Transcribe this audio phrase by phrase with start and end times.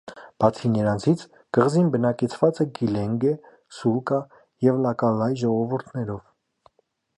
[0.43, 1.25] Բացի նրանցից,
[1.57, 3.35] կղզին բնակեցված է կիլենգե,
[3.81, 4.21] սուլկա
[4.69, 6.21] և լակալայ ժողովուրդներով։